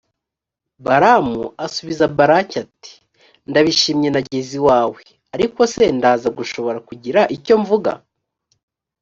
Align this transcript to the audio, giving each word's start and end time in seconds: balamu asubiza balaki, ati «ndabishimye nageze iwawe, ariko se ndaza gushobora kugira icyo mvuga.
balamu 0.85 1.41
asubiza 1.65 2.05
balaki, 2.17 2.55
ati 2.65 2.93
«ndabishimye 3.49 4.07
nageze 4.11 4.51
iwawe, 4.59 4.99
ariko 5.35 5.59
se 5.73 5.83
ndaza 5.97 6.27
gushobora 6.37 6.79
kugira 6.87 7.21
icyo 7.35 7.55
mvuga. 7.61 7.91